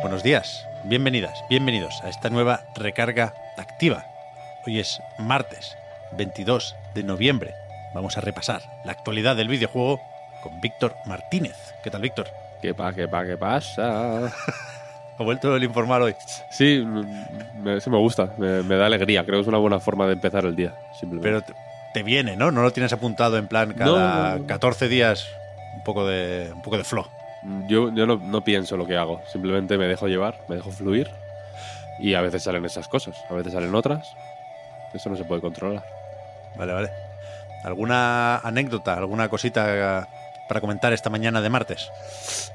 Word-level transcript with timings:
Buenos 0.00 0.22
días, 0.22 0.66
bienvenidas, 0.84 1.44
bienvenidos 1.50 2.00
a 2.02 2.08
esta 2.08 2.30
nueva 2.30 2.62
recarga 2.74 3.34
activa. 3.58 4.06
Hoy 4.66 4.78
es 4.78 4.98
martes 5.18 5.76
22 6.16 6.74
de 6.94 7.02
noviembre. 7.02 7.54
Vamos 7.94 8.16
a 8.16 8.22
repasar 8.22 8.62
la 8.84 8.92
actualidad 8.92 9.36
del 9.36 9.48
videojuego 9.48 10.00
con 10.42 10.58
Víctor 10.62 10.94
Martínez. 11.04 11.56
¿Qué 11.84 11.90
tal, 11.90 12.00
Víctor? 12.00 12.28
¿Qué 12.62 12.72
pa, 12.72 12.94
qué 12.94 13.08
pa, 13.08 13.26
qué 13.26 13.36
pasa? 13.36 14.32
Ha 15.18 15.22
vuelto 15.22 15.54
el 15.54 15.62
informal 15.64 16.00
hoy. 16.00 16.14
Sí, 16.50 16.82
me, 16.82 17.78
sí 17.82 17.90
me 17.90 17.98
gusta, 17.98 18.32
me, 18.38 18.62
me 18.62 18.76
da 18.76 18.86
alegría. 18.86 19.22
Creo 19.26 19.36
que 19.36 19.42
es 19.42 19.48
una 19.48 19.58
buena 19.58 19.78
forma 19.78 20.06
de 20.06 20.14
empezar 20.14 20.46
el 20.46 20.56
día. 20.56 20.74
Simplemente. 20.98 21.28
Pero 21.28 21.42
te, 21.42 21.52
te 21.92 22.02
viene, 22.02 22.36
¿no? 22.36 22.50
No 22.50 22.62
lo 22.62 22.72
tienes 22.72 22.94
apuntado 22.94 23.36
en 23.36 23.46
plan 23.46 23.74
cada 23.74 24.30
No, 24.30 24.38
no. 24.38 24.46
14 24.46 24.88
días 24.88 25.28
un 25.74 25.82
poco 25.84 26.06
de 26.06 26.50
un 26.54 26.62
poco 26.62 26.78
de 26.78 26.84
flow. 26.84 27.04
Yo, 27.68 27.90
yo 27.94 28.06
no, 28.06 28.16
no 28.16 28.44
pienso 28.44 28.76
lo 28.76 28.86
que 28.86 28.96
hago, 28.96 29.22
simplemente 29.26 29.78
me 29.78 29.86
dejo 29.86 30.08
llevar, 30.08 30.38
me 30.48 30.56
dejo 30.56 30.70
fluir 30.70 31.10
y 31.98 32.14
a 32.14 32.20
veces 32.20 32.42
salen 32.42 32.64
esas 32.64 32.88
cosas, 32.88 33.16
a 33.30 33.34
veces 33.34 33.52
salen 33.52 33.74
otras. 33.74 34.14
Eso 34.92 35.08
no 35.08 35.16
se 35.16 35.24
puede 35.24 35.40
controlar. 35.40 35.84
Vale, 36.56 36.72
vale. 36.72 36.90
¿Alguna 37.64 38.38
anécdota, 38.38 38.94
alguna 38.94 39.28
cosita 39.28 40.08
para 40.48 40.60
comentar 40.60 40.92
esta 40.92 41.10
mañana 41.10 41.40
de 41.40 41.48
martes? 41.48 41.90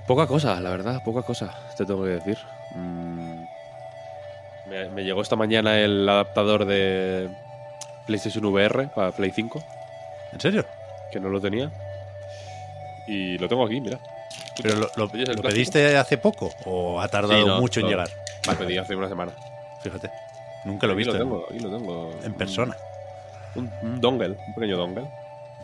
Poca 0.08 0.28
cosa, 0.28 0.60
la 0.60 0.70
verdad, 0.70 1.02
poca 1.04 1.22
cosa, 1.22 1.54
te 1.78 1.86
tengo 1.86 2.04
que 2.04 2.10
decir. 2.10 2.38
Mm, 2.76 3.44
me, 4.70 4.90
me 4.90 5.04
llegó 5.04 5.22
esta 5.22 5.36
mañana 5.36 5.80
el 5.80 6.08
adaptador 6.10 6.66
de 6.66 7.30
PlayStation 8.06 8.46
VR 8.46 8.90
para 8.90 9.12
Play 9.12 9.32
5, 9.32 9.64
¿En 10.34 10.40
serio? 10.40 10.66
que 11.12 11.20
no 11.20 11.30
lo 11.30 11.40
tenía. 11.40 11.72
Y 13.08 13.38
lo 13.38 13.48
tengo 13.48 13.66
aquí, 13.66 13.80
mira. 13.80 14.00
¿Pero 14.62 14.90
lo, 14.96 15.10
pediste 15.10 15.98
hace 15.98 16.18
poco 16.18 16.52
o 16.66 17.02
ha 17.02 17.08
tardado 17.08 17.40
Sí, 17.42 17.46
no, 17.46 17.60
mucho 17.60 17.80
en 17.82 17.88
llegar? 17.88 18.10
Lo 18.48 18.56
pedí 18.56 18.78
hace 18.78 18.96
una 18.96 19.10
semana. 19.10 19.32
Fíjate. 19.82 20.10
Nunca 20.66 20.88
lo 20.88 20.94
he 20.94 20.96
visto 20.96 21.14
lo 21.14 21.20
en- 21.20 21.30
tengo, 21.30 21.46
aquí 21.50 21.60
lo 21.60 21.70
tengo. 21.78 22.20
en 22.24 22.34
persona. 22.34 22.76
Un, 23.56 23.72
un 23.82 24.02
dongle, 24.02 24.36
un 24.48 24.54
pequeño 24.54 24.78
dongle. 24.78 25.06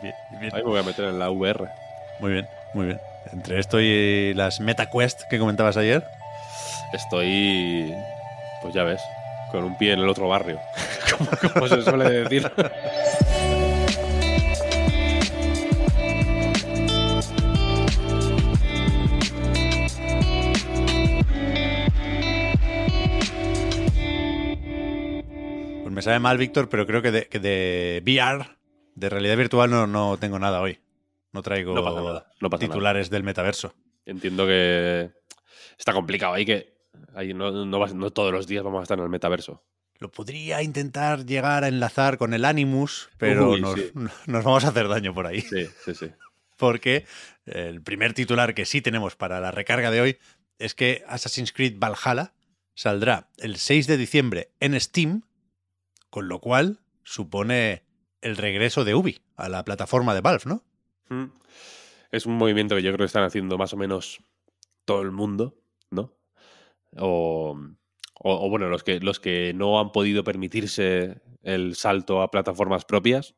Bien, 0.02 0.14
bien. 0.40 0.54
Ahí 0.54 0.62
me 0.62 0.70
voy 0.70 0.80
a 0.80 0.82
meter 0.82 1.06
en 1.06 1.18
la 1.18 1.30
VR. 1.30 1.68
Muy 2.20 2.32
bien, 2.32 2.48
muy 2.74 2.86
bien. 2.86 3.00
Entre 3.32 3.58
esto 3.58 3.80
y 3.80 4.34
las 4.34 4.60
MetaQuest 4.60 5.22
que 5.28 5.38
comentabas 5.38 5.76
ayer, 5.76 6.04
Estoy, 6.92 7.94
pues 8.60 8.74
ya 8.74 8.84
ves, 8.84 9.00
con 9.50 9.64
un 9.64 9.78
pie 9.78 9.94
en 9.94 10.00
el 10.00 10.08
otro 10.08 10.28
barrio. 10.28 10.60
como, 11.18 11.30
como 11.54 11.68
se 11.68 11.82
suele 11.82 12.10
decir. 12.10 12.50
me 26.02 26.04
sabe 26.04 26.18
mal, 26.18 26.36
Víctor, 26.36 26.68
pero 26.68 26.84
creo 26.84 27.00
que 27.00 27.12
de, 27.12 27.28
que 27.28 27.38
de 27.38 28.02
VR, 28.04 28.56
de 28.96 29.08
realidad 29.08 29.36
virtual, 29.36 29.70
no, 29.70 29.86
no 29.86 30.16
tengo 30.18 30.36
nada 30.40 30.60
hoy. 30.60 30.80
No 31.30 31.42
traigo 31.42 31.74
No 31.74 31.84
pasa 31.84 32.00
nada, 32.02 32.26
no 32.40 32.50
pasa 32.50 32.62
nada. 32.62 32.72
titulares 32.72 33.08
del 33.08 33.22
metaverso. 33.22 33.72
Entiendo 34.04 34.44
que 34.44 35.12
está 35.78 35.92
complicado 35.92 36.34
ahí 36.34 36.44
que 36.44 36.74
ahí 37.14 37.32
no, 37.34 38.10
todos 38.10 38.32
los 38.32 38.48
días 38.48 38.64
vamos 38.64 38.80
a 38.80 38.82
estar 38.82 38.98
en 38.98 39.04
el 39.04 39.10
metaverso. 39.10 39.62
Lo 40.00 40.10
podría 40.10 40.60
intentar 40.60 41.24
llegar 41.24 41.62
a 41.62 41.68
enlazar 41.68 42.18
con 42.18 42.34
el 42.34 42.44
Animus, 42.44 43.08
pero 43.16 43.50
Uy, 43.50 43.60
nos, 43.60 43.74
sí. 43.74 43.92
nos 44.26 44.42
vamos 44.42 44.64
a 44.64 44.70
hacer 44.70 44.88
daño 44.88 45.14
por 45.14 45.28
ahí. 45.28 45.40
Sí, 45.42 45.68
sí, 45.84 45.94
sí. 45.94 46.06
porque 46.56 47.06
el 47.46 47.80
primer 47.80 48.12
titular 48.12 48.54
que 48.54 48.66
sí 48.66 48.82
tenemos 48.82 49.14
para 49.14 49.38
la 49.40 49.52
recarga 49.52 49.92
de 49.92 50.00
hoy 50.00 50.18
es 50.58 50.74
que 50.74 51.04
Assassin's 51.06 51.52
Creed 51.52 51.78
Valhalla 51.78 52.34
saldrá 52.74 53.28
el 53.38 53.56
6 53.56 53.86
de 53.86 53.96
diciembre 53.96 54.50
en 54.58 54.78
Steam, 54.80 55.22
con 56.12 56.28
lo 56.28 56.40
cual 56.40 56.80
supone 57.04 57.86
el 58.20 58.36
regreso 58.36 58.84
de 58.84 58.94
Ubi 58.94 59.22
a 59.34 59.48
la 59.48 59.64
plataforma 59.64 60.12
de 60.12 60.20
Valve, 60.20 60.42
¿no? 60.44 60.62
Mm. 61.08 61.32
Es 62.10 62.26
un 62.26 62.36
movimiento 62.36 62.76
que 62.76 62.82
yo 62.82 62.90
creo 62.90 62.98
que 62.98 63.06
están 63.06 63.24
haciendo 63.24 63.56
más 63.56 63.72
o 63.72 63.78
menos 63.78 64.22
todo 64.84 65.00
el 65.00 65.10
mundo, 65.10 65.58
¿no? 65.90 66.14
O, 66.98 67.56
bueno, 68.50 68.68
los 68.68 68.84
que, 68.84 69.00
los 69.00 69.20
que 69.20 69.54
no 69.54 69.80
han 69.80 69.90
podido 69.90 70.22
permitirse 70.22 71.22
el 71.42 71.76
salto 71.76 72.20
a 72.20 72.30
plataformas 72.30 72.84
propias. 72.84 73.34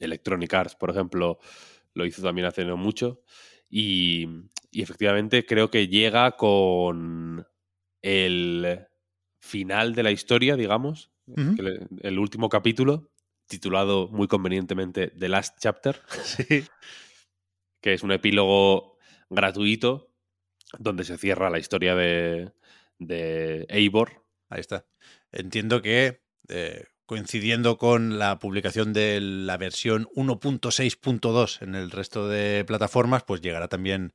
Electronic 0.00 0.52
Arts, 0.52 0.74
por 0.74 0.90
ejemplo, 0.90 1.38
lo 1.94 2.04
hizo 2.04 2.22
también 2.22 2.48
hace 2.48 2.64
no 2.64 2.76
mucho. 2.76 3.22
Y 3.70 4.26
efectivamente 4.72 5.46
creo 5.46 5.70
que 5.70 5.86
llega 5.86 6.32
con 6.32 7.46
el 8.02 8.88
final 9.38 9.94
de 9.94 10.02
la 10.02 10.10
historia, 10.10 10.56
digamos, 10.56 11.12
Ujú. 11.28 11.56
que 11.56 11.62
le- 11.62 11.86
el 12.00 12.18
último 12.18 12.48
capítulo, 12.48 13.10
titulado 13.46 14.08
muy 14.08 14.28
convenientemente 14.28 15.08
The 15.08 15.28
Last 15.28 15.58
Chapter 15.60 16.00
Sí. 16.24 16.64
que 17.80 17.94
es 17.94 18.02
un 18.02 18.12
epílogo 18.12 18.96
gratuito 19.30 20.10
donde 20.78 21.04
se 21.04 21.16
cierra 21.18 21.50
la 21.50 21.58
historia 21.58 21.94
de, 21.94 22.52
de 22.98 23.66
Eivor. 23.70 24.24
Ahí 24.50 24.60
está. 24.60 24.86
Entiendo 25.32 25.80
que 25.82 26.22
eh, 26.48 26.84
coincidiendo 27.06 27.78
con 27.78 28.18
la 28.18 28.38
publicación 28.38 28.92
de 28.92 29.20
la 29.20 29.56
versión 29.56 30.08
1.6.2 30.14 31.62
en 31.62 31.74
el 31.74 31.90
resto 31.90 32.28
de 32.28 32.64
plataformas, 32.66 33.24
pues 33.24 33.40
llegará 33.40 33.68
también 33.68 34.12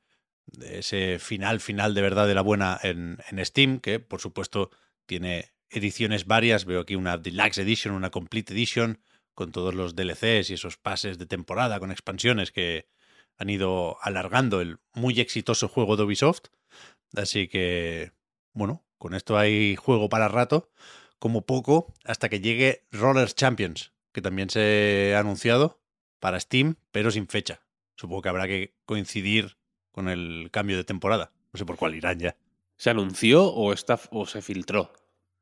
ese 0.61 1.17
final, 1.19 1.59
final 1.59 1.93
de 1.95 2.01
verdad 2.01 2.27
de 2.27 2.35
la 2.35 2.41
buena 2.41 2.79
en, 2.83 3.17
en 3.31 3.43
Steam, 3.45 3.79
que 3.79 3.99
por 3.99 4.19
supuesto 4.21 4.69
tiene 5.05 5.53
ediciones 5.69 6.25
varias. 6.25 6.65
Veo 6.65 6.81
aquí 6.81 6.95
una 6.95 7.17
Deluxe 7.17 7.59
Edition, 7.59 7.93
una 7.93 8.09
Complete 8.09 8.53
Edition, 8.53 8.99
con 9.33 9.51
todos 9.51 9.73
los 9.73 9.95
DLCs 9.95 10.49
y 10.49 10.53
esos 10.53 10.77
pases 10.77 11.17
de 11.17 11.25
temporada 11.25 11.79
con 11.79 11.91
expansiones 11.91 12.51
que 12.51 12.87
han 13.37 13.49
ido 13.49 13.97
alargando 14.01 14.61
el 14.61 14.77
muy 14.93 15.19
exitoso 15.19 15.67
juego 15.67 15.97
de 15.97 16.03
Ubisoft. 16.03 16.47
Así 17.15 17.47
que, 17.47 18.11
bueno, 18.53 18.83
con 18.97 19.13
esto 19.13 19.37
hay 19.37 19.75
juego 19.75 20.09
para 20.09 20.27
rato, 20.27 20.71
como 21.19 21.45
poco, 21.45 21.93
hasta 22.03 22.29
que 22.29 22.41
llegue 22.41 22.85
Roller 22.91 23.31
Champions, 23.31 23.93
que 24.11 24.21
también 24.21 24.49
se 24.49 25.13
ha 25.15 25.19
anunciado 25.19 25.81
para 26.19 26.39
Steam, 26.39 26.75
pero 26.91 27.11
sin 27.11 27.27
fecha. 27.27 27.61
Supongo 27.95 28.21
que 28.21 28.29
habrá 28.29 28.47
que 28.47 28.73
coincidir 28.85 29.57
con 29.91 30.09
el 30.09 30.49
cambio 30.51 30.77
de 30.77 30.83
temporada. 30.83 31.31
No 31.51 31.57
sé 31.57 31.65
por 31.65 31.77
cuál 31.77 31.95
irán 31.95 32.19
ya. 32.19 32.35
¿Se 32.77 32.89
anunció 32.89 33.45
o, 33.45 33.73
está, 33.73 33.99
o 34.11 34.25
se 34.25 34.41
filtró? 34.41 34.91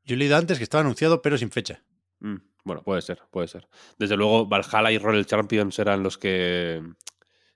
Yo 0.04 0.14
he 0.14 0.18
leído 0.18 0.36
antes 0.36 0.58
que 0.58 0.64
estaba 0.64 0.80
anunciado, 0.82 1.22
pero 1.22 1.38
sin 1.38 1.50
fecha. 1.50 1.82
Mm, 2.20 2.36
bueno, 2.64 2.82
puede 2.82 3.02
ser, 3.02 3.20
puede 3.30 3.48
ser. 3.48 3.68
Desde 3.98 4.16
luego, 4.16 4.46
Valhalla 4.46 4.90
y 4.90 4.98
Royal 4.98 5.26
Champions 5.26 5.78
eran 5.78 6.02
los 6.02 6.18
que 6.18 6.82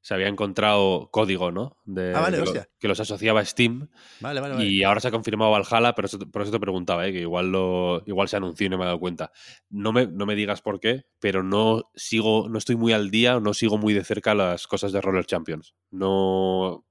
se 0.00 0.14
había 0.14 0.28
encontrado 0.28 1.08
código, 1.10 1.50
¿no? 1.50 1.76
De, 1.84 2.12
Ah, 2.14 2.20
vale, 2.20 2.36
lo- 2.38 2.44
hostia. 2.44 2.68
que 2.78 2.86
los 2.86 3.00
asociaba 3.00 3.40
a 3.40 3.44
Steam. 3.44 3.88
Vale, 4.20 4.40
vale, 4.40 4.54
vale. 4.54 4.66
Y 4.68 4.84
ahora 4.84 5.00
se 5.00 5.08
ha 5.08 5.10
confirmado 5.10 5.50
Valhalla, 5.50 5.94
pero 5.94 6.06
eso- 6.06 6.18
por 6.30 6.42
eso 6.42 6.52
te 6.52 6.60
preguntaba, 6.60 7.06
¿eh? 7.08 7.12
que 7.12 7.20
igual, 7.22 7.50
lo, 7.50 8.02
igual 8.06 8.28
se 8.28 8.36
anunció 8.36 8.66
y 8.66 8.70
no 8.70 8.78
me 8.78 8.84
he 8.84 8.86
dado 8.86 9.00
cuenta. 9.00 9.32
No 9.68 9.92
me, 9.92 10.06
no 10.06 10.24
me 10.24 10.36
digas 10.36 10.62
por 10.62 10.78
qué, 10.78 11.06
pero 11.18 11.42
no 11.42 11.90
sigo, 11.96 12.48
no 12.48 12.58
estoy 12.58 12.76
muy 12.76 12.92
al 12.92 13.10
día, 13.10 13.40
no 13.40 13.52
sigo 13.54 13.78
muy 13.78 13.94
de 13.94 14.04
cerca 14.04 14.34
las 14.36 14.68
cosas 14.68 14.92
de 14.92 15.00
Roller 15.00 15.26
Champions. 15.26 15.74
No. 15.90 16.84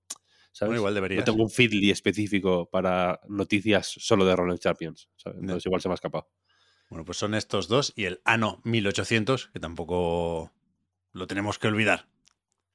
¿Sabes? 0.56 0.70
Bueno, 0.70 0.80
igual 0.80 0.94
no 0.94 0.96
deberías. 0.96 1.26
tengo 1.26 1.44
un 1.44 1.50
feedly 1.50 1.92
específico 1.92 2.70
para 2.70 3.20
noticias 3.28 3.94
solo 4.00 4.26
de 4.26 4.36
Roller 4.38 4.58
Champions. 4.58 5.10
¿sabes? 5.18 5.38
No. 5.38 5.42
Entonces 5.42 5.66
igual 5.66 5.82
se 5.82 5.90
me 5.90 5.94
ha 5.94 5.96
escapado. 5.96 6.30
Bueno, 6.90 7.04
pues 7.04 7.18
son 7.18 7.36
estos 7.36 7.68
dos 7.68 7.92
y 7.98 8.06
el 8.06 8.22
Ano 8.24 8.62
1800, 8.64 9.48
que 9.48 9.60
tampoco 9.60 10.54
lo 11.12 11.28
tenemos 11.28 11.60
que 11.60 11.68
olvidar. 11.68 12.08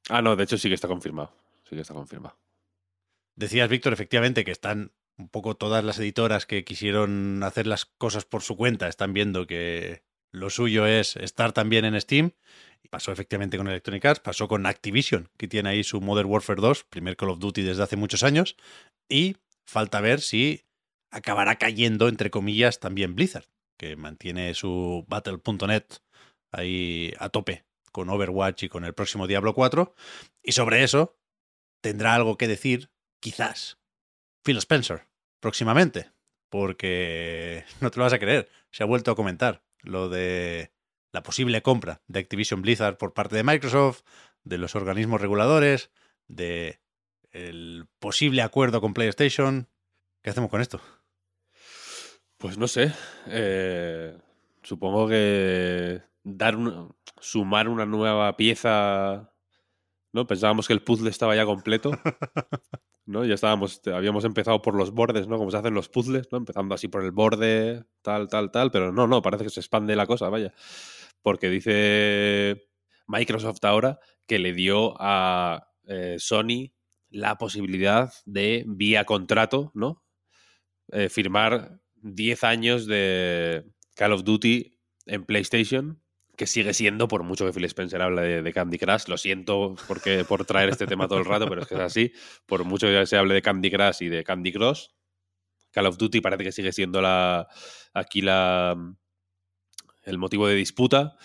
Ah, 0.09 0.21
no, 0.21 0.35
de 0.35 0.43
hecho 0.43 0.59
sí 0.59 0.67
que 0.67 0.75
está 0.75 0.87
confirmado. 0.87 1.33
Sí 1.67 1.75
que 1.75 1.81
está 1.81 1.95
confirmado. 1.95 2.37
Decías, 3.35 3.67
Víctor, 3.67 3.93
efectivamente, 3.93 4.45
que 4.45 4.51
están 4.51 4.91
un 5.17 5.29
poco 5.29 5.55
todas 5.55 5.83
las 5.83 5.97
editoras 5.97 6.45
que 6.45 6.63
quisieron 6.63 7.41
hacer 7.41 7.65
las 7.65 7.85
cosas 7.85 8.25
por 8.25 8.43
su 8.43 8.57
cuenta, 8.57 8.87
están 8.87 9.13
viendo 9.13 9.47
que 9.47 10.03
lo 10.31 10.49
suyo 10.49 10.85
es 10.85 11.15
estar 11.15 11.51
también 11.51 11.85
en 11.85 11.99
Steam. 11.99 12.33
Pasó 12.89 13.11
efectivamente 13.11 13.57
con 13.57 13.67
Electronic 13.67 14.03
Arts, 14.05 14.19
pasó 14.19 14.47
con 14.47 14.65
Activision, 14.65 15.29
que 15.37 15.47
tiene 15.47 15.69
ahí 15.69 15.83
su 15.83 16.01
Modern 16.01 16.29
Warfare 16.29 16.61
2, 16.61 16.83
primer 16.85 17.15
Call 17.15 17.29
of 17.29 17.39
Duty 17.39 17.61
desde 17.61 17.83
hace 17.83 17.95
muchos 17.95 18.23
años. 18.23 18.57
Y 19.07 19.37
falta 19.65 20.01
ver 20.01 20.19
si 20.19 20.65
acabará 21.09 21.55
cayendo, 21.57 22.07
entre 22.07 22.31
comillas, 22.31 22.79
también 22.79 23.15
Blizzard, 23.15 23.45
que 23.77 23.95
mantiene 23.95 24.53
su 24.53 25.05
Battle.net 25.07 25.85
ahí 26.51 27.13
a 27.17 27.29
tope 27.29 27.65
con 27.91 28.09
Overwatch 28.09 28.63
y 28.63 28.69
con 28.69 28.85
el 28.85 28.93
próximo 28.93 29.27
Diablo 29.27 29.53
4. 29.53 29.93
Y 30.43 30.53
sobre 30.53 30.83
eso 30.83 31.17
tendrá 31.81 32.15
algo 32.15 32.37
que 32.37 32.47
decir, 32.47 32.91
quizás, 33.19 33.77
Phil 34.43 34.57
Spencer, 34.57 35.07
próximamente, 35.39 36.11
porque 36.49 37.65
no 37.81 37.91
te 37.91 37.97
lo 37.97 38.05
vas 38.05 38.13
a 38.13 38.19
creer, 38.19 38.49
se 38.71 38.83
ha 38.83 38.87
vuelto 38.87 39.11
a 39.11 39.15
comentar 39.15 39.63
lo 39.81 40.09
de 40.09 40.71
la 41.11 41.23
posible 41.23 41.61
compra 41.61 42.01
de 42.07 42.19
Activision 42.19 42.61
Blizzard 42.61 42.97
por 42.97 43.13
parte 43.13 43.35
de 43.35 43.43
Microsoft, 43.43 44.01
de 44.43 44.57
los 44.57 44.75
organismos 44.75 45.21
reguladores, 45.21 45.91
de 46.27 46.81
el 47.31 47.87
posible 47.99 48.41
acuerdo 48.41 48.81
con 48.81 48.93
PlayStation. 48.93 49.69
¿Qué 50.21 50.29
hacemos 50.29 50.49
con 50.49 50.61
esto? 50.61 50.81
Pues 52.37 52.57
no 52.57 52.67
sé. 52.67 52.93
Eh, 53.27 54.17
supongo 54.63 55.07
que 55.07 56.01
dar 56.23 56.57
sumar 57.19 57.69
una 57.69 57.85
nueva 57.85 58.35
pieza. 58.37 59.33
¿No? 60.13 60.27
Pensábamos 60.27 60.67
que 60.67 60.73
el 60.73 60.81
puzzle 60.81 61.09
estaba 61.09 61.35
ya 61.35 61.45
completo. 61.45 61.91
¿No? 63.05 63.25
Ya 63.25 63.33
estábamos, 63.33 63.81
habíamos 63.87 64.25
empezado 64.25 64.61
por 64.61 64.75
los 64.75 64.91
bordes, 64.91 65.27
¿no? 65.27 65.37
Como 65.37 65.51
se 65.51 65.57
hacen 65.57 65.73
los 65.73 65.89
puzzles, 65.89 66.29
¿no? 66.31 66.37
Empezando 66.37 66.75
así 66.75 66.87
por 66.87 67.03
el 67.03 67.11
borde, 67.11 67.85
tal, 68.01 68.27
tal, 68.27 68.51
tal. 68.51 68.71
Pero 68.71 68.91
no, 68.91 69.07
no, 69.07 69.21
parece 69.21 69.45
que 69.45 69.49
se 69.49 69.59
expande 69.59 69.95
la 69.95 70.05
cosa, 70.05 70.29
vaya. 70.29 70.53
Porque 71.21 71.49
dice 71.49 72.67
Microsoft 73.07 73.63
ahora 73.63 73.99
que 74.27 74.39
le 74.39 74.53
dio 74.53 74.95
a 74.99 75.67
eh, 75.87 76.15
Sony 76.19 76.73
la 77.09 77.37
posibilidad 77.37 78.13
de, 78.25 78.63
vía 78.67 79.03
contrato, 79.05 79.71
¿no? 79.73 80.03
Eh, 80.91 81.09
firmar 81.09 81.79
10 81.95 82.43
años 82.43 82.87
de 82.87 83.65
Call 83.95 84.13
of 84.13 84.23
Duty 84.23 84.79
en 85.05 85.25
PlayStation, 85.25 86.01
que 86.37 86.47
sigue 86.47 86.73
siendo, 86.73 87.07
por 87.07 87.23
mucho 87.23 87.45
que 87.45 87.51
Phil 87.51 87.65
Spencer 87.65 88.01
hable 88.01 88.41
de, 88.41 88.53
Candy 88.53 88.79
Crush, 88.79 89.07
lo 89.07 89.17
siento 89.17 89.75
porque, 89.87 90.23
por 90.23 90.45
traer 90.45 90.69
este 90.69 90.87
tema 90.87 91.07
todo 91.07 91.19
el 91.19 91.25
rato, 91.25 91.47
pero 91.47 91.61
es 91.61 91.67
que 91.67 91.75
es 91.75 91.81
así, 91.81 92.13
por 92.45 92.63
mucho 92.63 92.87
que 92.87 93.05
se 93.05 93.17
hable 93.17 93.33
de 93.33 93.41
Candy 93.41 93.69
Crush 93.69 94.01
y 94.01 94.09
de 94.09 94.23
Candy 94.23 94.51
Cross, 94.53 94.95
Call 95.71 95.85
of 95.85 95.97
Duty 95.97 96.21
parece 96.21 96.43
que 96.43 96.51
sigue 96.51 96.71
siendo 96.71 97.01
la 97.01 97.47
aquí 97.93 98.21
la 98.21 98.75
el 100.03 100.17
motivo 100.17 100.47
de 100.47 100.55
disputa 100.55 101.17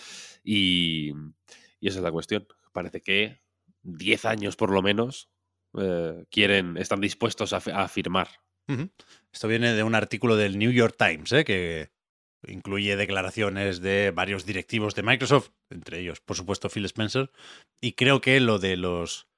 y, 0.43 1.11
esa 1.81 1.99
es 1.99 2.03
la 2.03 2.11
cuestión. 2.11 2.47
Parece 2.71 3.01
que 3.01 3.41
10 3.83 4.25
años 4.25 4.55
por 4.55 4.71
lo 4.71 4.81
menos 4.81 5.29
eh, 5.77 6.25
quieren, 6.29 6.77
están 6.77 7.01
dispuestos 7.01 7.53
a, 7.53 7.87
firmar. 7.87 8.29
Esto 9.31 9.47
viene 9.47 9.73
de 9.73 9.83
un 9.83 9.95
artículo 9.95 10.35
del 10.35 10.57
New 10.57 10.71
York 10.71 10.95
Times, 10.97 11.31
¿eh? 11.31 11.45
que 11.45 11.91
incluye 12.45 12.97
declaraciones 12.97 13.81
de 13.81 14.11
varios 14.11 14.45
directivos 14.45 14.93
de 14.95 15.03
Microsoft, 15.03 15.51
entre 15.69 15.99
ellos, 15.99 16.19
por 16.19 16.35
supuesto, 16.35 16.69
Phil 16.69 16.85
Spencer, 16.85 17.31
y 17.81 17.93
creo 17.93 18.19
que 18.19 18.39
lo 18.39 18.59
de 18.59 18.75
los 18.75 19.29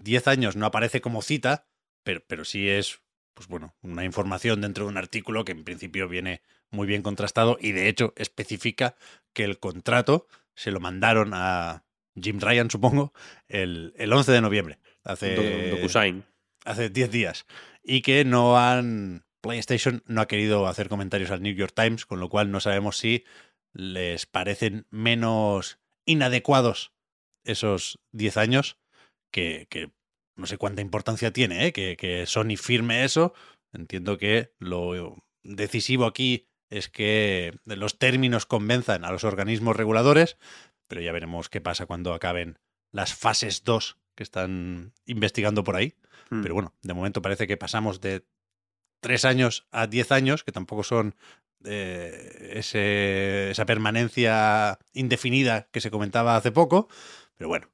10 0.00 0.28
años 0.28 0.56
no 0.56 0.66
aparece 0.66 1.00
como 1.00 1.22
cita, 1.22 1.68
pero, 2.02 2.22
pero 2.26 2.44
sí 2.44 2.68
es, 2.68 3.00
pues 3.34 3.48
bueno, 3.48 3.74
una 3.82 4.04
información 4.04 4.60
dentro 4.60 4.84
de 4.84 4.90
un 4.90 4.98
artículo 4.98 5.44
que 5.44 5.52
en 5.52 5.64
principio 5.64 6.08
viene 6.08 6.42
muy 6.70 6.86
bien 6.86 7.02
contrastado 7.02 7.58
y 7.60 7.72
de 7.72 7.88
hecho 7.88 8.12
especifica 8.16 8.96
que 9.32 9.44
el 9.44 9.58
contrato 9.58 10.26
se 10.54 10.70
lo 10.70 10.80
mandaron 10.80 11.32
a 11.34 11.84
Jim 12.20 12.40
Ryan, 12.40 12.70
supongo, 12.70 13.12
el, 13.48 13.92
el 13.96 14.12
11 14.12 14.32
de 14.32 14.40
noviembre, 14.40 14.78
hace, 15.04 15.78
hace 16.64 16.88
10 16.90 17.10
días, 17.10 17.46
y 17.82 18.02
que 18.02 18.24
no 18.24 18.58
han 18.58 19.26
PlayStation 19.46 20.02
no 20.06 20.20
ha 20.20 20.28
querido 20.28 20.66
hacer 20.66 20.88
comentarios 20.88 21.30
al 21.30 21.42
New 21.42 21.54
York 21.54 21.72
Times, 21.74 22.04
con 22.04 22.20
lo 22.20 22.28
cual 22.28 22.50
no 22.50 22.60
sabemos 22.60 22.96
si 22.96 23.24
les 23.72 24.26
parecen 24.26 24.86
menos 24.90 25.78
inadecuados 26.04 26.92
esos 27.44 28.00
10 28.12 28.36
años, 28.38 28.78
que, 29.30 29.68
no 30.34 30.46
sé 30.46 30.58
cuánta 30.58 30.82
importancia 30.82 31.32
tiene, 31.32 31.66
¿eh? 31.66 31.72
que, 31.72 31.96
que 31.96 32.26
Sony 32.26 32.56
firme 32.56 33.04
eso. 33.04 33.34
Entiendo 33.72 34.18
que 34.18 34.52
lo 34.58 35.16
decisivo 35.42 36.06
aquí 36.06 36.48
es 36.70 36.88
que 36.88 37.58
los 37.64 37.98
términos 37.98 38.46
convenzan 38.46 39.04
a 39.04 39.12
los 39.12 39.24
organismos 39.24 39.76
reguladores, 39.76 40.36
pero 40.88 41.00
ya 41.00 41.12
veremos 41.12 41.48
qué 41.48 41.60
pasa 41.60 41.86
cuando 41.86 42.14
acaben 42.14 42.58
las 42.92 43.14
fases 43.14 43.64
2 43.64 43.98
que 44.14 44.22
están 44.22 44.92
investigando 45.04 45.64
por 45.64 45.76
ahí. 45.76 45.94
Hmm. 46.30 46.42
Pero 46.42 46.54
bueno, 46.54 46.74
de 46.82 46.94
momento 46.94 47.22
parece 47.22 47.46
que 47.46 47.56
pasamos 47.56 48.00
de 48.00 48.24
tres 49.00 49.24
años 49.24 49.66
a 49.70 49.86
diez 49.86 50.10
años, 50.10 50.42
que 50.42 50.52
tampoco 50.52 50.82
son 50.82 51.14
eh, 51.64 52.52
esa 52.54 53.66
permanencia 53.66 54.78
indefinida 54.92 55.68
que 55.70 55.80
se 55.80 55.90
comentaba 55.90 56.36
hace 56.36 56.52
poco, 56.52 56.88
pero 57.36 57.48
bueno, 57.48 57.68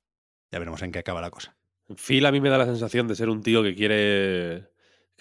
ya 0.50 0.58
veremos 0.58 0.82
en 0.82 0.92
qué 0.92 0.98
acaba 0.98 1.20
la 1.20 1.30
cosa. 1.30 1.56
Phil 1.96 2.26
a 2.26 2.32
mí 2.32 2.40
me 2.40 2.48
da 2.48 2.58
la 2.58 2.66
sensación 2.66 3.08
de 3.08 3.16
ser 3.16 3.28
un 3.28 3.42
tío 3.42 3.62
que 3.62 3.74
quiere, 3.74 4.70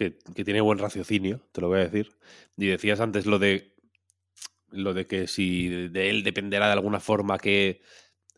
que, 0.01 0.43
tiene 0.43 0.61
buen 0.61 0.79
raciocinio, 0.79 1.47
te 1.51 1.61
lo 1.61 1.67
voy 1.67 1.79
a 1.79 1.83
decir. 1.83 2.17
Y 2.57 2.67
decías 2.67 2.99
antes 2.99 3.25
lo 3.25 3.37
de, 3.37 3.75
lo 4.69 4.93
de 4.93 5.05
que 5.05 5.27
si 5.27 5.67
de 5.69 6.09
él 6.09 6.23
dependerá 6.23 6.67
de 6.67 6.73
alguna 6.73 6.99
forma 6.99 7.37
que 7.37 7.81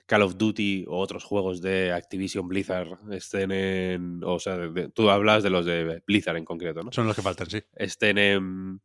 Call 0.05 0.23
of 0.23 0.37
Duty 0.37 0.85
o 0.87 0.99
otros 0.99 1.23
juegos 1.23 1.61
de 1.61 1.93
Activision 1.93 2.47
Blizzard 2.47 2.97
estén 3.11 3.51
en. 3.51 4.21
O 4.23 4.39
sea, 4.39 4.57
tú 4.93 5.09
hablas 5.09 5.43
de 5.43 5.49
los 5.49 5.65
de 5.65 6.03
Blizzard 6.05 6.37
en 6.37 6.45
concreto, 6.45 6.81
¿no? 6.83 6.91
Son 6.91 7.07
los 7.07 7.15
que 7.15 7.21
faltan, 7.21 7.49
sí. 7.49 7.61
Estén 7.75 8.17
en 8.17 8.81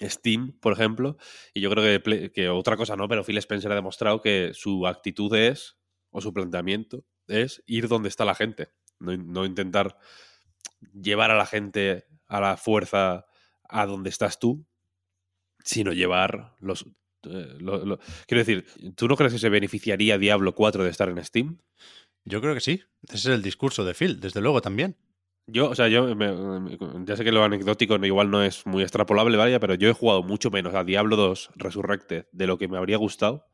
Steam, 0.00 0.58
por 0.60 0.72
ejemplo. 0.72 1.18
Y 1.52 1.60
yo 1.60 1.70
creo 1.70 2.00
que, 2.02 2.32
que 2.32 2.48
otra 2.48 2.76
cosa 2.76 2.96
no, 2.96 3.08
pero 3.08 3.24
Phil 3.24 3.38
Spencer 3.38 3.70
ha 3.72 3.74
demostrado 3.74 4.22
que 4.22 4.52
su 4.54 4.86
actitud 4.86 5.34
es, 5.34 5.76
o 6.10 6.22
su 6.22 6.32
planteamiento, 6.32 7.04
es 7.26 7.62
ir 7.66 7.86
donde 7.86 8.08
está 8.08 8.24
la 8.24 8.34
gente. 8.34 8.68
No, 8.98 9.14
no 9.16 9.44
intentar 9.44 9.98
llevar 10.92 11.30
a 11.30 11.36
la 11.36 11.46
gente 11.46 12.06
a 12.26 12.40
la 12.40 12.56
fuerza 12.56 13.26
a 13.68 13.86
donde 13.86 14.10
estás 14.10 14.38
tú, 14.38 14.66
sino 15.64 15.92
llevar 15.92 16.54
los, 16.60 16.86
eh, 17.24 17.58
quiero 18.26 18.44
decir, 18.44 18.66
¿tú 18.96 19.08
no 19.08 19.16
crees 19.16 19.32
que 19.32 19.38
se 19.38 19.48
beneficiaría 19.48 20.18
Diablo 20.18 20.54
4 20.54 20.84
de 20.84 20.90
estar 20.90 21.08
en 21.08 21.22
Steam? 21.24 21.58
Yo 22.24 22.40
creo 22.40 22.54
que 22.54 22.60
sí. 22.60 22.82
Ese 23.08 23.16
es 23.16 23.26
el 23.26 23.42
discurso 23.42 23.84
de 23.84 23.94
Phil, 23.94 24.20
desde 24.20 24.40
luego 24.40 24.60
también. 24.60 24.96
Yo, 25.46 25.70
o 25.70 25.74
sea, 25.74 25.88
yo 25.88 26.14
ya 27.06 27.16
sé 27.16 27.24
que 27.24 27.32
lo 27.32 27.42
anecdótico 27.42 27.96
igual 28.04 28.30
no 28.30 28.42
es 28.42 28.66
muy 28.66 28.82
extrapolable, 28.82 29.38
vaya, 29.38 29.58
pero 29.58 29.74
yo 29.74 29.88
he 29.88 29.94
jugado 29.94 30.22
mucho 30.22 30.50
menos 30.50 30.74
a 30.74 30.84
Diablo 30.84 31.16
2 31.16 31.50
Resurrected 31.56 32.26
de 32.32 32.46
lo 32.46 32.58
que 32.58 32.68
me 32.68 32.76
habría 32.76 32.98
gustado 32.98 33.46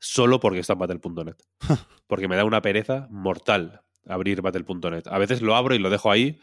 solo 0.00 0.40
porque 0.40 0.60
está 0.60 0.72
en 0.72 0.78
Battle.net. 0.78 1.36
porque 2.06 2.28
me 2.28 2.36
da 2.36 2.46
una 2.46 2.62
pereza 2.62 3.08
mortal 3.10 3.82
abrir 4.08 4.42
Battle.net. 4.42 5.06
A 5.06 5.18
veces 5.18 5.42
lo 5.42 5.54
abro 5.54 5.74
y 5.74 5.78
lo 5.78 5.90
dejo 5.90 6.10
ahí, 6.10 6.40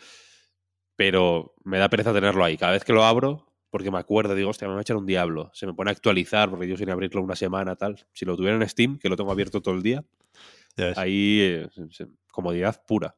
pero 0.95 1.55
me 1.63 1.77
da 1.77 1.89
pereza 1.89 2.13
tenerlo 2.13 2.43
ahí. 2.43 2.57
Cada 2.57 2.71
vez 2.71 2.83
que 2.83 2.93
lo 2.93 3.03
abro, 3.03 3.51
porque 3.69 3.91
me 3.91 3.97
acuerdo, 3.97 4.35
digo, 4.35 4.49
hostia, 4.49 4.67
me 4.67 4.73
va 4.73 4.79
a 4.79 4.81
echar 4.81 4.97
un 4.97 5.05
diablo. 5.05 5.51
Se 5.53 5.65
me 5.65 5.73
pone 5.73 5.91
a 5.91 5.93
actualizar 5.93 6.49
porque 6.49 6.67
yo 6.67 6.77
sin 6.77 6.89
abrirlo 6.89 7.21
una 7.21 7.35
semana, 7.35 7.75
tal. 7.75 8.05
Si 8.13 8.25
lo 8.25 8.37
tuviera 8.37 8.55
en 8.55 8.69
Steam, 8.69 8.97
que 8.99 9.09
lo 9.09 9.17
tengo 9.17 9.31
abierto 9.31 9.61
todo 9.61 9.75
el 9.75 9.83
día, 9.83 10.05
ahí 10.95 11.39
eh, 11.41 11.69
comodidad 12.31 12.83
pura. 12.85 13.17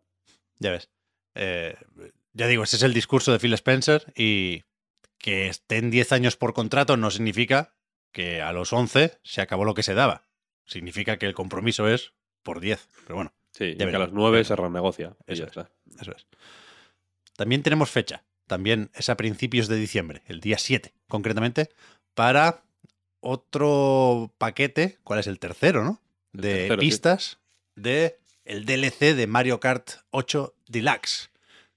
Ya 0.60 0.72
ves. 0.72 0.90
Eh, 1.36 1.76
ya 2.34 2.48
digo, 2.48 2.64
ese 2.64 2.78
es 2.78 2.84
el 2.84 2.94
discurso 2.94 3.32
de 3.32 3.40
Phil 3.40 3.54
Spencer 3.54 4.14
y 4.16 4.64
que 5.18 5.48
estén 5.48 5.92
10 5.92 6.12
años 6.12 6.38
por 6.38 6.54
contrato 6.54 6.98
no 6.98 7.12
significa 7.12 7.76
que 8.12 8.42
a 8.42 8.52
los 8.52 8.74
11 8.74 9.20
se 9.24 9.42
acabó 9.42 9.66
lo 9.66 9.74
que 9.74 9.84
se 9.84 9.94
daba. 9.94 10.28
Significa 10.66 11.18
que 11.18 11.26
el 11.28 11.34
compromiso 11.34 11.88
es 11.88 12.14
por 12.44 12.60
10. 12.60 12.88
Pero 13.04 13.16
bueno. 13.16 13.37
Sí, 13.58 13.76
ya 13.78 13.90
que 13.90 13.96
a 13.96 14.00
los 14.00 14.14
9 14.14 14.44
se 14.44 14.56
renegocia. 14.56 15.16
Eso 15.26 15.46
Eso 15.46 16.12
es. 16.12 16.28
También 17.36 17.64
tenemos 17.64 17.90
fecha 17.90 18.24
también 18.48 18.90
es 18.96 19.10
a 19.10 19.18
principios 19.18 19.68
de 19.68 19.76
diciembre, 19.76 20.24
el 20.26 20.40
día 20.40 20.58
7 20.58 20.94
concretamente, 21.08 21.70
para 22.16 22.64
otro 23.20 24.34
paquete, 24.38 24.98
¿cuál 25.04 25.20
es 25.20 25.28
el 25.28 25.38
tercero, 25.38 25.84
no? 25.84 26.02
De 26.32 26.76
pistas 26.80 27.40
de 27.76 28.18
el 28.46 28.66
DLC 28.66 29.16
de 29.16 29.28
Mario 29.28 29.60
Kart 29.60 29.90
8 30.12 30.56
Deluxe, 30.68 31.30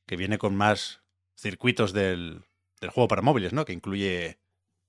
que 0.07 0.17
viene 0.17 0.39
con 0.39 0.55
más 0.55 1.01
circuitos 1.37 1.93
del, 1.93 2.43
del 2.81 2.91
juego 2.91 3.09
para 3.09 3.23
móviles, 3.23 3.53
¿no? 3.53 3.65
Que 3.65 3.73
incluye 3.73 4.39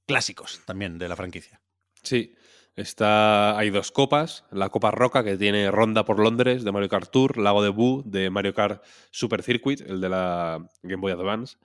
clásicos 0.05 0.61
también 0.65 0.99
de 0.99 1.09
la 1.09 1.15
franquicia. 1.15 1.61
Sí, 2.03 2.33
Está, 2.75 3.57
hay 3.57 3.69
dos 3.69 3.91
copas, 3.91 4.45
la 4.49 4.69
Copa 4.69 4.91
Roca 4.91 5.25
que 5.25 5.35
tiene 5.35 5.69
ronda 5.71 6.05
por 6.05 6.19
Londres 6.19 6.63
de 6.63 6.71
Mario 6.71 6.87
Kart 6.87 7.11
Tour, 7.11 7.37
Lago 7.37 7.61
de 7.61 7.69
Boo 7.69 8.01
de 8.05 8.29
Mario 8.29 8.53
Kart 8.53 8.81
Super 9.11 9.43
Circuit, 9.43 9.81
el 9.81 9.99
de 9.99 10.07
la 10.07 10.65
Game 10.81 11.01
Boy 11.01 11.11
Advance, 11.11 11.57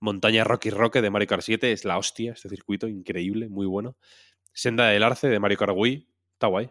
Montaña 0.00 0.42
Rocky 0.42 0.70
Roque 0.70 1.00
de 1.00 1.10
Mario 1.10 1.28
Kart 1.28 1.42
7, 1.42 1.70
es 1.70 1.84
la 1.84 1.96
hostia 1.96 2.32
este 2.32 2.48
circuito, 2.48 2.88
increíble, 2.88 3.48
muy 3.48 3.66
bueno. 3.66 3.96
Senda 4.52 4.88
del 4.88 5.04
Arce 5.04 5.28
de 5.28 5.38
Mario 5.38 5.58
Kart 5.58 5.74
Wii, 5.76 6.08
está 6.32 6.48
guay. 6.48 6.70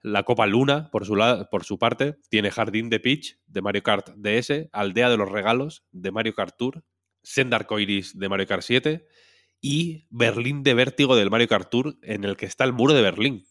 La 0.00 0.22
Copa 0.22 0.46
Luna, 0.46 0.90
por 0.92 1.04
su, 1.04 1.18
por 1.50 1.64
su 1.64 1.78
parte, 1.78 2.18
tiene 2.28 2.52
Jardín 2.52 2.88
de 2.88 3.00
Peach 3.00 3.38
de 3.46 3.62
Mario 3.62 3.82
Kart 3.82 4.10
DS, 4.16 4.68
Aldea 4.70 5.10
de 5.10 5.16
los 5.16 5.30
Regalos 5.30 5.84
de 5.90 6.12
Mario 6.12 6.34
Kart 6.34 6.56
Tour, 6.56 6.84
Senda 7.22 7.56
Arcoiris 7.56 8.16
de 8.16 8.28
Mario 8.28 8.46
Kart 8.46 8.62
7 8.62 9.08
y 9.64 10.06
Berlín 10.10 10.62
de 10.62 10.74
Vértigo 10.74 11.16
del 11.16 11.30
Mario 11.30 11.48
Kart 11.48 11.70
Tour, 11.70 11.96
en 12.02 12.24
el 12.24 12.36
que 12.36 12.44
está 12.44 12.64
el 12.64 12.74
muro 12.74 12.92
de 12.92 13.00
Berlín, 13.00 13.46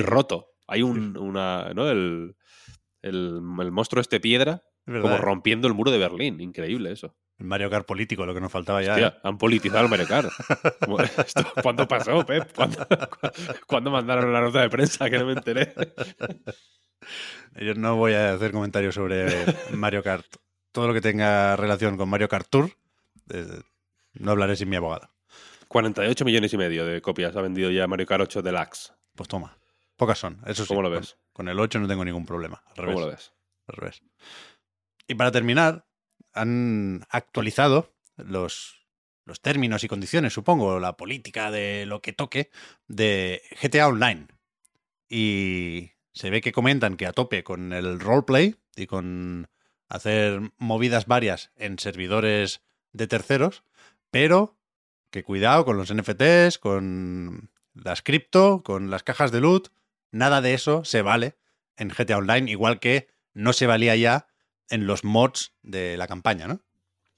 roto. 0.00 0.48
Hay 0.66 0.82
un, 0.82 1.16
una, 1.16 1.72
¿no? 1.72 1.88
El, 1.88 2.36
el, 3.00 3.40
monstruo 3.40 4.02
este 4.02 4.20
piedra, 4.20 4.62
como 4.84 5.16
rompiendo 5.16 5.66
el 5.66 5.72
muro 5.72 5.90
de 5.90 5.96
Berlín. 5.96 6.42
Increíble 6.42 6.92
eso. 6.92 7.16
El 7.38 7.46
Mario 7.46 7.70
Kart 7.70 7.86
político, 7.86 8.26
lo 8.26 8.34
que 8.34 8.40
nos 8.42 8.52
faltaba 8.52 8.82
ya. 8.82 8.98
¿eh? 8.98 9.14
Han 9.22 9.38
politizado 9.38 9.82
el 9.82 9.88
Mario 9.88 10.06
Kart. 10.06 10.28
¿Cuándo 11.62 11.88
pasó, 11.88 12.22
Pep? 12.26 12.52
¿Cuándo, 13.66 13.90
mandaron 13.90 14.30
la 14.34 14.42
nota 14.42 14.60
de 14.60 14.68
prensa? 14.68 15.08
Que 15.08 15.18
no 15.18 15.24
me 15.24 15.32
enteré. 15.32 15.72
Yo 17.58 17.72
no 17.76 17.96
voy 17.96 18.12
a 18.12 18.34
hacer 18.34 18.52
comentarios 18.52 18.94
sobre 18.94 19.26
Mario 19.72 20.02
Kart. 20.02 20.26
Todo 20.70 20.88
lo 20.88 20.92
que 20.92 21.00
tenga 21.00 21.56
relación 21.56 21.96
con 21.96 22.10
Mario 22.10 22.28
Kart 22.28 22.46
Tour, 22.50 22.70
eh, 23.32 23.62
no 24.12 24.32
hablaré 24.32 24.54
sin 24.54 24.68
mi 24.68 24.76
abogado. 24.76 25.08
48 25.70 26.24
millones 26.24 26.52
y 26.52 26.56
medio 26.56 26.84
de 26.84 27.00
copias 27.00 27.36
ha 27.36 27.40
vendido 27.40 27.70
ya 27.70 27.86
Mario 27.86 28.04
Kart 28.04 28.22
8 28.22 28.42
Deluxe. 28.42 28.92
Pues 29.14 29.28
toma. 29.28 29.56
Pocas 29.96 30.18
son, 30.18 30.42
eso 30.44 30.64
sí. 30.64 30.68
¿Cómo 30.68 30.82
lo 30.82 30.90
ves? 30.90 31.16
Con, 31.32 31.48
el 31.48 31.60
8 31.60 31.78
no 31.78 31.86
tengo 31.86 32.04
ningún 32.04 32.26
problema. 32.26 32.60
¿Cómo 32.74 32.98
lo 32.98 33.06
ves? 33.06 33.32
Al 33.68 33.76
revés. 33.76 34.02
Y 35.06 35.14
para 35.14 35.30
terminar, 35.30 35.86
han 36.32 37.06
actualizado 37.08 37.94
los, 38.16 38.84
los 39.24 39.40
términos 39.40 39.84
y 39.84 39.88
condiciones, 39.88 40.32
supongo, 40.32 40.80
la 40.80 40.96
política 40.96 41.52
de 41.52 41.86
lo 41.86 42.02
que 42.02 42.12
toque 42.12 42.50
de 42.88 43.40
GTA 43.62 43.86
Online. 43.86 44.26
Y 45.08 45.92
se 46.12 46.30
ve 46.30 46.40
que 46.40 46.50
comentan 46.50 46.96
que 46.96 47.06
a 47.06 47.12
tope 47.12 47.44
con 47.44 47.72
el 47.72 48.00
roleplay 48.00 48.56
y 48.74 48.88
con 48.88 49.48
hacer 49.88 50.50
movidas 50.58 51.06
varias 51.06 51.52
en 51.54 51.78
servidores 51.78 52.60
de 52.90 53.06
terceros, 53.06 53.62
pero 54.10 54.59
que 55.10 55.24
cuidado 55.24 55.64
con 55.64 55.76
los 55.76 55.92
NFTs, 55.92 56.58
con 56.58 57.50
las 57.74 58.02
cripto, 58.02 58.62
con 58.62 58.90
las 58.90 59.02
cajas 59.02 59.32
de 59.32 59.40
loot, 59.40 59.68
nada 60.10 60.40
de 60.40 60.54
eso 60.54 60.84
se 60.84 61.02
vale 61.02 61.36
en 61.76 61.88
GTA 61.88 62.18
Online, 62.18 62.50
igual 62.50 62.78
que 62.80 63.08
no 63.32 63.52
se 63.52 63.66
valía 63.66 63.96
ya 63.96 64.26
en 64.68 64.86
los 64.86 65.04
mods 65.04 65.52
de 65.62 65.96
la 65.96 66.06
campaña, 66.06 66.46
¿no? 66.46 66.62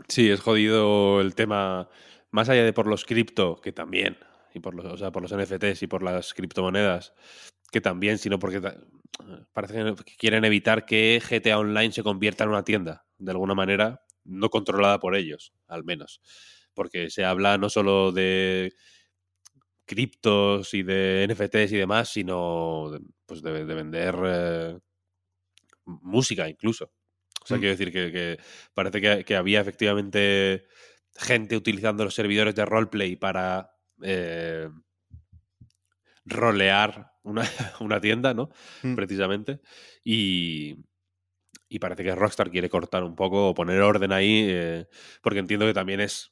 Sí, 0.09 0.31
es 0.31 0.41
jodido 0.41 1.21
el 1.21 1.35
tema, 1.35 1.89
más 2.31 2.49
allá 2.49 2.65
de 2.65 2.73
por 2.73 2.87
los 2.87 3.05
cripto, 3.05 3.61
que 3.61 3.73
también, 3.73 4.19
y 4.55 4.61
por 4.61 4.75
los, 4.75 4.87
o 4.87 4.97
sea, 4.97 5.13
por 5.13 5.23
los 5.23 5.33
NFTs 5.33 5.83
y 5.83 5.87
por 5.87 6.03
las 6.03 6.35
criptomonedas, 6.35 7.15
que 7.71 7.81
también, 7.81 8.19
sino 8.19 8.39
porque 8.39 8.61
parece 9.53 9.95
que 10.05 10.17
quieren 10.17 10.45
evitar 10.45 10.85
que 10.85 11.21
GTA 11.21 11.59
Online 11.59 11.93
se 11.93 12.03
convierta 12.03 12.45
en 12.45 12.51
una 12.51 12.65
tienda, 12.65 13.05
de 13.19 13.31
alguna 13.31 13.55
manera, 13.55 14.03
no 14.25 14.51
controlada 14.51 14.99
por 14.99 15.17
ellos, 15.17 15.53
al 15.69 15.85
menos. 15.85 16.21
Porque 16.75 17.11
se 17.11 17.25
habla 17.25 17.59
no 17.59 17.69
solo 17.69 18.13
de 18.13 18.73
criptos 19.85 20.73
y 20.75 20.83
de 20.83 21.27
NFTs 21.29 21.73
y 21.73 21.77
demás, 21.77 22.09
sino 22.09 22.91
pues 23.27 23.43
de, 23.43 23.65
vender 23.65 24.17
eh, 24.25 24.79
música 25.85 26.49
incluso. 26.49 26.93
O 27.43 27.47
sea, 27.47 27.57
mm. 27.57 27.61
quiero 27.61 27.77
decir 27.77 27.93
que, 27.93 28.39
parece 28.75 29.25
que, 29.25 29.37
había 29.37 29.61
efectivamente 29.61 30.67
gente 31.17 31.57
utilizando 31.57 32.05
los 32.05 32.15
servidores 32.15 32.55
de 32.55 32.65
roleplay 32.65 33.17
para 33.17 33.77
eh, 34.03 34.69
rolear 36.25 37.13
una, 37.23 37.43
una, 37.81 38.01
tienda, 38.01 38.35
¿no? 38.35 38.51
Mm. 38.83 38.95
Precisamente. 38.95 39.61
Y, 40.05 40.77
y, 41.69 41.79
parece 41.79 42.05
que 42.05 42.15
Rockstar 42.15 42.51
quiere 42.51 42.69
cortar 42.69 43.03
un 43.05 43.17
poco 43.17 43.49
o 43.49 43.55
poner 43.55 43.81
orden 43.81 44.13
ahí, 44.13 44.47
eh, 44.49 44.87
porque 45.23 45.41
entiendo 45.41 45.67
que 45.67 45.75
también 45.75 46.01
es... 46.01 46.32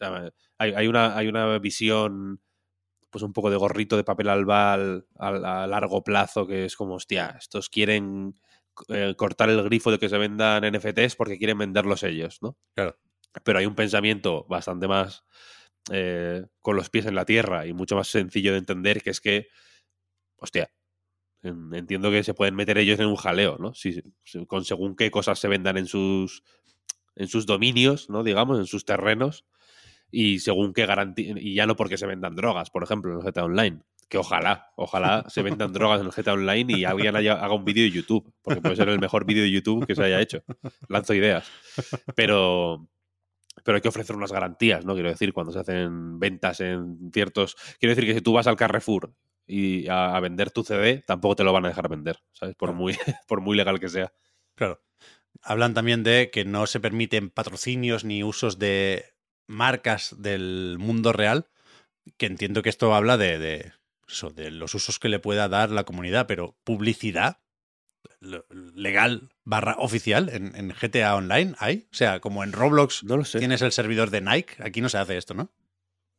Sea, 0.00 0.30
hay, 0.58 0.72
hay, 0.72 0.88
una, 0.88 1.16
hay 1.16 1.28
una 1.28 1.58
visión 1.58 2.40
pues 3.10 3.22
un 3.22 3.32
poco 3.32 3.50
de 3.50 3.56
gorrito 3.56 3.96
de 3.96 4.04
papel 4.04 4.28
albal 4.28 5.06
a, 5.18 5.64
a 5.64 5.66
largo 5.66 6.02
plazo 6.02 6.46
que 6.46 6.64
es 6.64 6.76
como, 6.76 6.94
hostia, 6.94 7.36
estos 7.38 7.68
quieren 7.68 8.34
eh, 8.88 9.14
cortar 9.16 9.50
el 9.50 9.62
grifo 9.62 9.90
de 9.90 9.98
que 9.98 10.08
se 10.08 10.16
vendan 10.16 10.64
NFTs 10.64 11.16
porque 11.16 11.38
quieren 11.38 11.58
venderlos 11.58 12.02
ellos, 12.02 12.38
¿no? 12.40 12.56
Claro. 12.74 12.96
Pero 13.44 13.58
hay 13.58 13.66
un 13.66 13.74
pensamiento 13.74 14.46
bastante 14.48 14.88
más 14.88 15.24
eh, 15.90 16.46
con 16.60 16.76
los 16.76 16.88
pies 16.88 17.06
en 17.06 17.14
la 17.14 17.24
tierra 17.24 17.66
y 17.66 17.72
mucho 17.72 17.96
más 17.96 18.08
sencillo 18.08 18.52
de 18.52 18.58
entender 18.58 19.02
que 19.02 19.10
es 19.10 19.20
que, 19.20 19.48
hostia, 20.36 20.72
entiendo 21.42 22.10
que 22.10 22.22
se 22.24 22.34
pueden 22.34 22.54
meter 22.54 22.78
ellos 22.78 23.00
en 23.00 23.06
un 23.06 23.16
jaleo, 23.16 23.58
¿no? 23.58 23.74
Si, 23.74 24.02
con 24.46 24.64
según 24.64 24.96
qué 24.96 25.10
cosas 25.10 25.38
se 25.38 25.48
vendan 25.48 25.76
en 25.76 25.86
sus 25.86 26.42
en 27.16 27.28
sus 27.28 27.44
dominios, 27.44 28.08
¿no? 28.08 28.22
Digamos, 28.22 28.58
en 28.58 28.66
sus 28.66 28.84
terrenos 28.84 29.44
y 30.10 30.40
según 30.40 30.72
qué 30.72 30.86
garantía 30.86 31.34
y 31.36 31.54
ya 31.54 31.66
no 31.66 31.76
porque 31.76 31.96
se 31.96 32.06
vendan 32.06 32.34
drogas, 32.34 32.70
por 32.70 32.82
ejemplo, 32.82 33.12
en 33.12 33.18
el 33.18 33.24
GTA 33.24 33.44
Online, 33.44 33.80
que 34.10 34.18
ojalá, 34.18 34.72
ojalá 34.76 35.24
se 35.28 35.40
vendan 35.42 35.72
drogas 35.72 36.00
en 36.00 36.06
el 36.06 36.12
GTA 36.12 36.32
Online 36.32 36.78
y 36.78 36.84
alguien 36.84 37.14
haga 37.14 37.54
un 37.54 37.64
vídeo 37.64 37.84
de 37.84 37.92
YouTube, 37.92 38.34
porque 38.42 38.60
puede 38.60 38.76
ser 38.76 38.88
el 38.88 38.98
mejor 38.98 39.24
vídeo 39.24 39.44
de 39.44 39.50
YouTube 39.50 39.86
que 39.86 39.94
se 39.94 40.02
haya 40.02 40.20
hecho. 40.20 40.42
Lanzo 40.88 41.14
ideas. 41.14 41.48
Pero, 42.16 42.88
pero 43.64 43.76
hay 43.76 43.82
que 43.82 43.88
ofrecer 43.88 44.16
unas 44.16 44.32
garantías, 44.32 44.84
¿no? 44.84 44.94
Quiero 44.94 45.10
decir, 45.10 45.32
cuando 45.32 45.52
se 45.52 45.60
hacen 45.60 46.18
ventas 46.18 46.60
en 46.60 47.10
ciertos... 47.12 47.56
Quiero 47.78 47.94
decir 47.94 48.04
que 48.04 48.14
si 48.14 48.20
tú 48.20 48.32
vas 48.32 48.48
al 48.48 48.56
Carrefour 48.56 49.14
y 49.46 49.86
a, 49.88 50.18
vender 50.18 50.50
tu 50.50 50.64
CD, 50.64 51.04
tampoco 51.06 51.36
te 51.36 51.44
lo 51.44 51.52
van 51.52 51.66
a 51.66 51.68
dejar 51.68 51.88
vender, 51.88 52.18
¿sabes? 52.32 52.56
Por 52.56 52.72
muy, 52.72 52.96
por 53.28 53.40
muy 53.40 53.56
legal 53.56 53.78
que 53.78 53.88
sea. 53.88 54.12
Claro. 54.56 54.82
Hablan 55.42 55.72
también 55.72 56.02
de 56.02 56.30
que 56.32 56.44
no 56.44 56.66
se 56.66 56.80
permiten 56.80 57.30
patrocinios 57.30 58.04
ni 58.04 58.24
usos 58.24 58.58
de 58.58 59.04
marcas 59.50 60.14
del 60.18 60.76
mundo 60.78 61.12
real, 61.12 61.46
que 62.16 62.26
entiendo 62.26 62.62
que 62.62 62.70
esto 62.70 62.94
habla 62.94 63.16
de 63.16 63.72
de 64.34 64.50
los 64.50 64.74
usos 64.74 64.98
que 64.98 65.08
le 65.08 65.20
pueda 65.20 65.48
dar 65.48 65.70
la 65.70 65.84
comunidad, 65.84 66.26
pero 66.26 66.56
publicidad 66.64 67.38
legal 68.74 69.30
barra 69.44 69.76
oficial 69.78 70.28
en, 70.30 70.68
GTA 70.70 71.14
Online 71.14 71.54
hay? 71.58 71.88
O 71.92 71.94
sea, 71.94 72.20
como 72.20 72.42
en 72.44 72.52
Roblox 72.52 73.04
no 73.04 73.16
lo 73.16 73.24
sé. 73.24 73.38
tienes 73.38 73.62
el 73.62 73.72
servidor 73.72 74.10
de 74.10 74.20
Nike, 74.20 74.56
aquí 74.62 74.80
no 74.80 74.88
se 74.88 74.98
hace 74.98 75.16
esto, 75.16 75.34
¿no? 75.34 75.52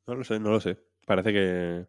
No 0.08 0.16
lo 0.16 0.24
sé, 0.24 0.40
no 0.40 0.52
lo 0.52 0.60
sé. 0.60 0.78
Parece 1.06 1.34
que 1.34 1.86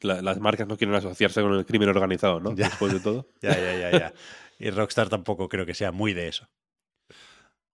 las 0.00 0.40
marcas 0.40 0.66
no 0.66 0.76
quieren 0.76 0.94
asociarse 0.94 1.42
con 1.42 1.54
el 1.54 1.66
crimen 1.66 1.88
organizado, 1.88 2.40
¿no? 2.40 2.50
Después 2.54 2.92
de 2.92 3.00
todo. 3.00 3.28
ya, 3.42 3.50
ya, 3.50 3.78
ya, 3.78 3.90
ya. 3.90 4.14
Y 4.58 4.70
Rockstar 4.70 5.08
tampoco 5.08 5.48
creo 5.48 5.66
que 5.66 5.74
sea 5.74 5.92
muy 5.92 6.14
de 6.14 6.28
eso. 6.28 6.48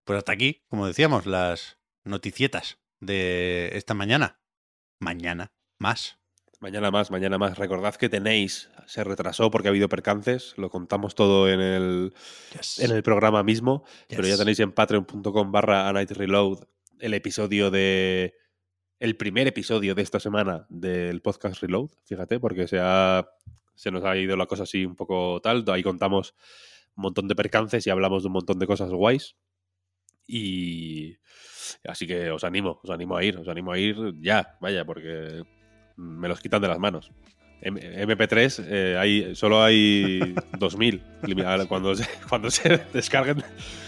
Pues 0.05 0.19
hasta 0.19 0.33
aquí, 0.33 0.63
como 0.69 0.87
decíamos, 0.87 1.27
las 1.27 1.78
noticietas 2.05 2.79
de 3.01 3.71
esta 3.75 3.95
mañana. 3.95 4.41
Mañana, 4.99 5.53
más. 5.79 6.19
Mañana 6.61 6.91
más, 6.91 7.11
mañana 7.13 7.39
más. 7.39 7.57
Recordad 7.57 7.95
que 7.95 8.09
tenéis, 8.09 8.69
se 8.87 9.05
retrasó 9.05 9.51
porque 9.51 9.69
ha 9.69 9.71
habido 9.71 9.89
percances, 9.89 10.55
lo 10.57 10.71
contamos 10.71 11.15
todo 11.15 11.49
en 11.49 11.61
el, 11.61 12.15
en 12.79 12.91
el 12.91 13.03
programa 13.05 13.45
mismo, 13.45 13.85
pero 14.09 14.27
ya 14.27 14.37
tenéis 14.37 14.59
en 14.59 14.73
patreon.com 14.73 15.53
barra 15.53 15.93
Reload 15.93 16.65
el 16.99 17.15
episodio 17.15 17.71
de... 17.71 18.35
El 18.99 19.17
primer 19.17 19.47
episodio 19.47 19.95
de 19.95 20.03
esta 20.03 20.19
semana 20.19 20.67
del 20.69 21.23
podcast 21.23 21.63
Reload, 21.63 21.91
fíjate, 22.05 22.41
porque 22.41 22.67
se, 22.67 22.81
ha, 22.81 23.29
se 23.77 23.93
nos 23.93 24.05
ha 24.05 24.17
ido 24.17 24.37
la 24.37 24.47
cosa 24.47 24.65
así 24.65 24.85
un 24.85 24.97
poco 24.97 25.41
tal. 25.41 25.65
Ahí 25.69 25.85
contamos 25.85 26.35
un 26.97 27.03
montón 27.03 27.29
de 27.29 27.37
percances 27.37 27.87
y 27.87 27.91
hablamos 27.91 28.25
de 28.25 28.27
un 28.27 28.33
montón 28.33 28.59
de 28.59 28.67
cosas 28.67 28.91
guays. 28.91 29.37
Y 30.27 31.19
así 31.87 32.07
que 32.07 32.31
os 32.31 32.45
animo, 32.45 32.81
os 32.83 32.91
animo 32.91 33.17
a 33.17 33.25
ir, 33.25 33.37
os 33.39 33.49
animo 33.49 33.73
a 33.73 33.79
ir 33.79 33.97
ya, 34.21 34.57
vaya, 34.61 34.85
porque 34.85 35.43
me 35.97 36.29
los 36.29 36.41
quitan 36.41 36.63
de 36.63 36.69
las 36.69 36.79
manos. 36.79 37.11
MP3 37.61 38.65
eh, 38.69 38.97
hay, 38.99 39.35
solo 39.35 39.63
hay 39.63 40.35
2000. 40.59 41.03
Cuando 41.69 41.95
se, 41.95 42.07
cuando 42.29 42.51
se 42.51 42.81
descarguen 42.93 43.43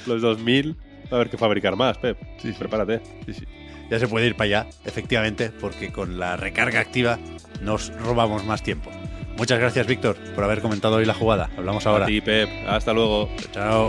los 0.06 0.20
2000, 0.20 0.76
va 0.76 0.82
a 1.12 1.14
haber 1.16 1.30
que 1.30 1.38
fabricar 1.38 1.76
más, 1.76 1.98
Pep. 1.98 2.18
Sí, 2.38 2.52
Prepárate. 2.58 3.00
Sí, 3.26 3.34
sí. 3.34 3.44
Ya 3.90 3.98
se 3.98 4.06
puede 4.06 4.26
ir 4.26 4.36
para 4.36 4.60
allá, 4.60 4.66
efectivamente, 4.84 5.50
porque 5.50 5.90
con 5.90 6.18
la 6.18 6.36
recarga 6.36 6.80
activa 6.80 7.18
nos 7.60 7.92
robamos 8.00 8.44
más 8.44 8.62
tiempo. 8.62 8.90
Muchas 9.36 9.58
gracias, 9.58 9.86
Víctor, 9.86 10.16
por 10.34 10.44
haber 10.44 10.60
comentado 10.60 10.96
hoy 10.96 11.04
la 11.04 11.14
jugada. 11.14 11.50
Hablamos 11.56 11.86
ahora. 11.86 12.04
A 12.04 12.08
ti, 12.08 12.20
Pep. 12.20 12.48
Hasta 12.68 12.92
luego. 12.92 13.28
Chao. 13.52 13.88